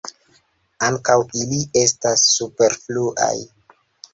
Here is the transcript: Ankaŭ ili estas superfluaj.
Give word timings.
Ankaŭ 0.87 1.17
ili 1.43 1.59
estas 1.83 2.25
superfluaj. 2.39 3.33